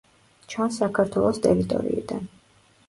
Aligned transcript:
ჩანს 0.53 0.79
საქართველოს 0.81 1.41
ტერიტორიიდან. 1.47 2.27